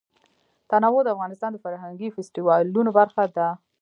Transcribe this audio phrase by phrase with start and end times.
[0.69, 3.47] تنوع د افغانستان د فرهنګي فستیوالونو برخه ده.